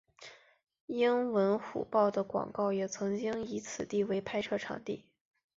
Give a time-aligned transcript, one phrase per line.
[0.87, 5.05] 英文虎报的广告也曾经以此为拍摄场地。